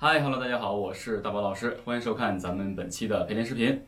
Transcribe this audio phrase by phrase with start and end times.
[0.00, 3.82] 嗨，Hello，大家好，我是大宝老师，欢迎收看咱们本期的陪练视频。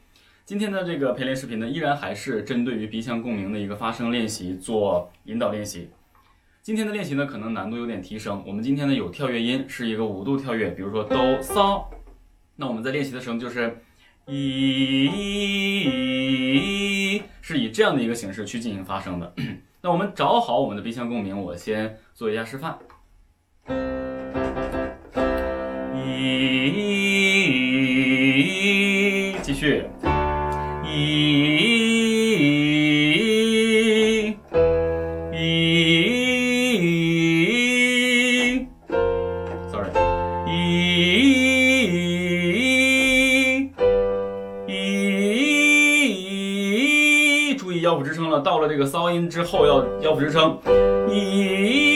[0.45, 5.89] 今天的这个陪练视频呢，依然还是针对于鼻腔共鸣的一个发声练习做引导练习。
[6.63, 8.43] 今天的练习呢，可能难度有点提升。
[8.45, 11.85] 我们今天呢有跳跃音，是一个五度跳跃，比如说哆嗦。
[12.57, 13.79] 那我们在练习的时候就是
[14.27, 15.07] 一，
[17.41, 19.33] 是以这样的一个形式去进行发声的。
[19.81, 22.77] 那我们找好我们的鼻腔共鸣，我先做一下示范。
[29.43, 29.83] 继续，
[30.85, 30.91] 一，
[35.33, 36.05] 一
[39.71, 39.89] ，sorry，
[40.47, 40.51] 一，
[44.69, 44.71] 一，
[47.57, 50.57] 注意腰腹支撑了，到了这个骚音之后要腰腹支撑，
[51.11, 51.91] 一。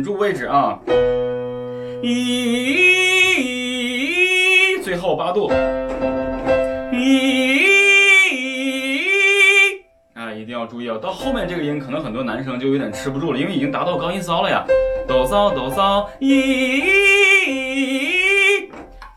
[0.00, 0.80] 稳住位置啊！
[2.02, 2.08] 一，
[4.82, 5.52] 最后八度，
[6.90, 7.58] 一，
[10.14, 10.96] 啊，一定要注意啊！
[10.96, 14.64] 到后面这个音，可能很多男生就有点吃不住了，因为已经达到高音骚了呀，
[15.06, 16.82] 哆骚哆骚，一，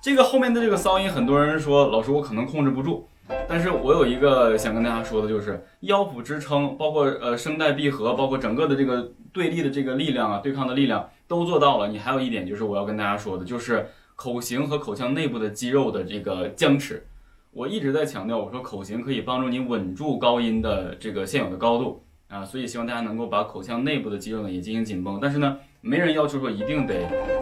[0.01, 3.07] 这个后面的这个骚音，很多人说老师我可能控制不住。
[3.47, 11.87] 但是我有一个想跟大家说的，就是腰腹支撑，包括呃声带闭合，包括整个的这个对立的这个力量啊，对抗的力量都做到了。
[11.87, 17.05] 你还有一点就是我要跟大家说的，就是口型和口腔内部的肌肉的这个僵持。
[17.51, 25.19] 我一直在强调，我说口型可以帮助你稳住高音的这个现有的高度啊，所以希望大家能够把口腔内部的肌肉呢也进行紧绷。
[25.21, 26.95] 但是呢，没人要求说一定得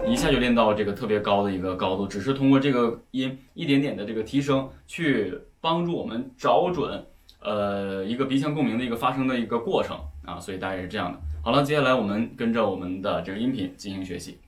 [0.06, 5.40] 一下就练到这个特别高的一个高度，只是通过这个音一点点的这个提升去。
[5.64, 7.06] 帮助我们找准，
[7.40, 11.20] 呃，一个鼻腔共鸣的一个发声的一个过程啊，所以大概是这样的。
[11.44, 14.40] 好了，接下来我们跟着我们的这个音频进行学习。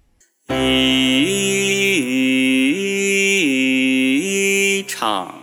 [4.79, 5.35] 一唱，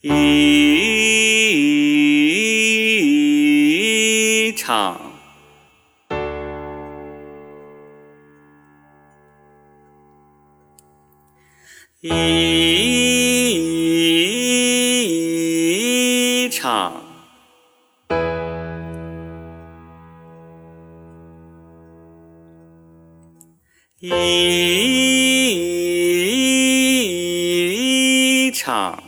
[0.00, 0.93] 一
[4.64, 4.98] 唱。
[12.00, 12.08] 一
[16.50, 16.94] 唱，
[24.00, 24.10] 一
[28.54, 29.02] 唱，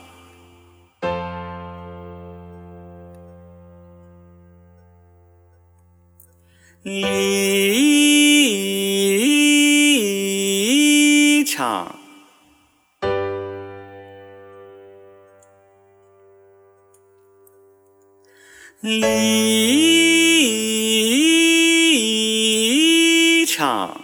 [18.88, 18.94] 一
[23.44, 24.00] 场。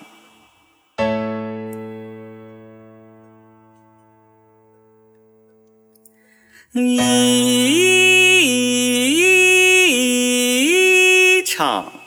[6.72, 6.98] 一
[11.44, 12.01] 场。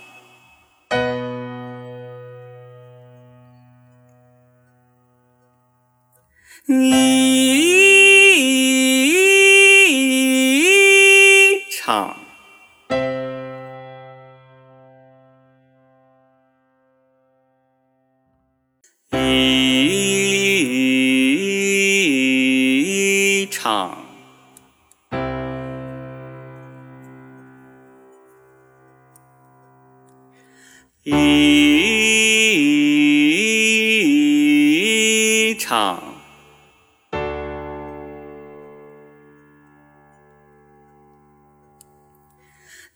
[35.68, 36.00] 唱，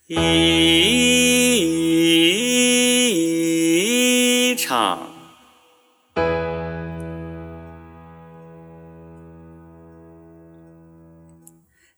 [0.05, 0.15] 一
[4.55, 4.99] 唱。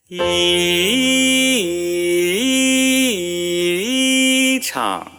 [0.07, 0.19] 一
[4.62, 5.12] 唱，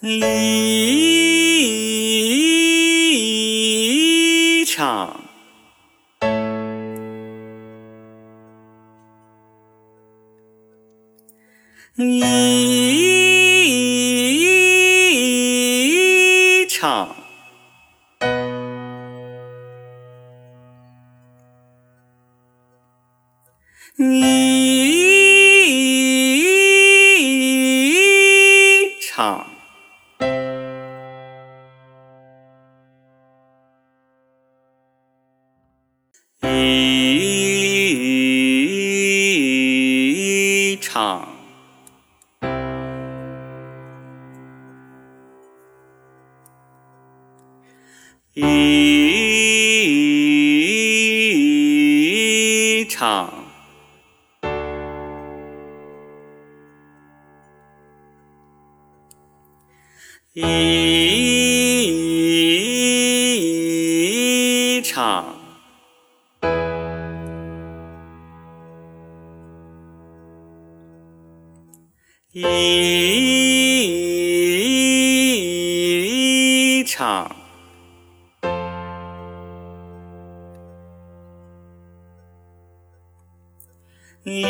[0.00, 0.24] 一
[4.66, 5.24] 场，
[11.96, 12.22] 一
[16.68, 17.16] 场。
[23.96, 24.33] 一
[36.56, 38.28] 一
[40.80, 41.28] 唱，
[48.34, 48.44] 一
[52.88, 53.32] 唱，
[60.32, 61.73] 一
[72.36, 72.42] 一
[76.84, 77.36] 场。
[84.24, 84.42] 一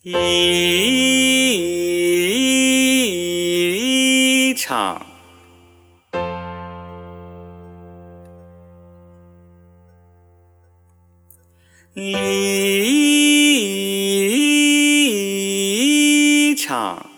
[0.01, 0.13] 一
[4.53, 5.05] 场，
[11.93, 12.13] 一
[16.57, 17.12] 场。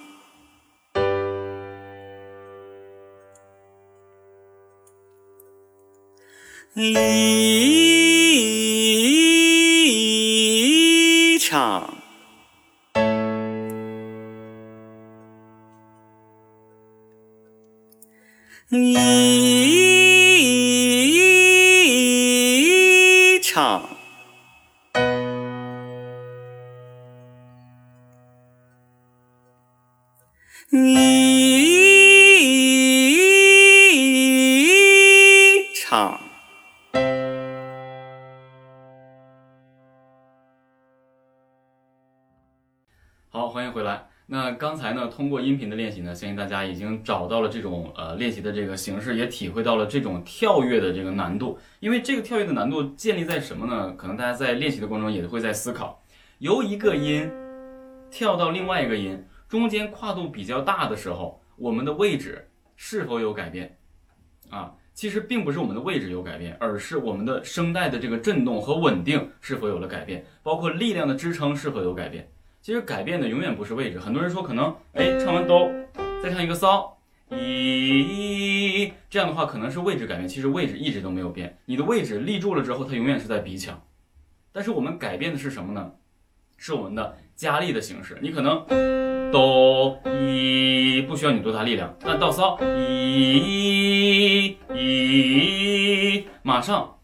[6.77, 6.99] 一
[11.39, 11.89] 唱，
[18.69, 18.89] 一
[23.41, 23.87] 场，
[30.71, 31.54] 一
[45.15, 51.57] 通过音频的练习呢，相信大家已经找到了这种呃练习的这个形式，也体会到了这种跳跃的这个难度。
[51.79, 53.93] 因为这个跳跃的难度建立在什么呢？
[53.93, 56.03] 可能大家在练习的过程中也会在思考，
[56.39, 57.31] 由一个音
[58.11, 62.45] 跳到另外一个音，中间跨度比较大的时候，我们的位置
[62.75, 63.77] 是否有改变？
[64.49, 72.29] 啊，其实并不是我们的位置有改变，而是我们的声带的这个振动和稳定是否有了改变，包括力量的支撑是否有改变。
[72.65, 75.71] 其实改变的永远不是位置，很多人说可能，哎，唱完哆，
[76.23, 76.97] 再唱一个骚，
[77.29, 83.79] 咦，这样的话可能是位置改变，其实位置一直都没有变，你的位置立住了之后，它永远是在鼻腔。
[84.51, 85.91] 但是我们改变的是什么呢？
[86.57, 88.17] 是我们的加力的形式。
[88.19, 88.65] 你可能
[89.31, 96.97] 哆咦不需要你多大力量，但到骚咦咦，马上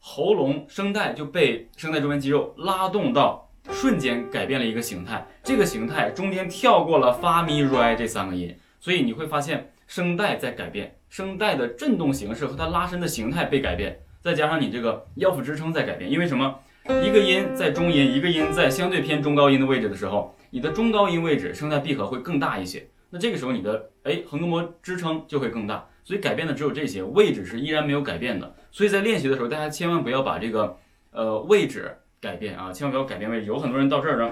[0.00, 3.45] 喉咙声带就被声带周边肌肉拉动到。
[3.70, 16.58] 瞬间改变了一个形态，这个形态中间跳过了发咪瑞这三个音，所以你会发现声带在改变，声带的振动形式和它拉伸的形态被改变，再加上你这个腰腹支撑在改变，因为什么？
[17.04, 30.78] 一个音在中音，一个音在相对偏中高音的位置的时候，你的中高音位置声带闭合会更大一些，那这个时候你的哎横膈膜支撑就会更大，所以改变的只有这些，位置是依然没有改变的，所以在练习的时候，大家千万不要把这个
[31.10, 31.96] 呃位置。
[32.26, 33.46] 改变啊，千万不要改变位置。
[33.46, 34.28] 有很多人到这儿呢，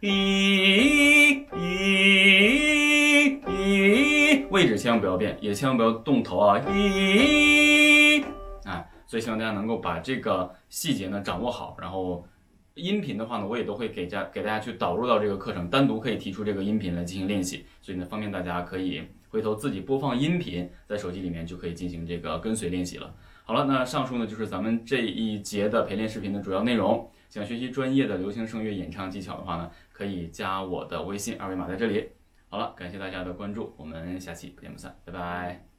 [0.00, 8.24] 咦咦咦，位置千万不要变，也千万不要动头啊，咦，
[8.64, 12.26] 哎，所以希望大家能够把这个细节呢掌握好，然后
[12.74, 23.14] 音频的话呢，我也都会给家给大家去导入到这个课程，单独可以提出这个音频来进行练习，所以呢，方便大家可以回头自己播放音频，在手机里面就可以进行这个跟随练习了。
[23.46, 27.10] 好了，那上述呢就是咱们这一节的陪练视频的主要内容。
[27.28, 32.08] 想学习专业的流行声乐演唱技巧的话呢，可以加我的微信，二维码在这里。
[32.48, 35.73] 好了，感谢大家的关注，我们下期不见不散，拜拜。